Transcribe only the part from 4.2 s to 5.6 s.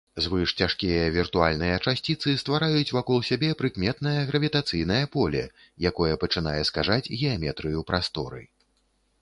гравітацыйнае поле,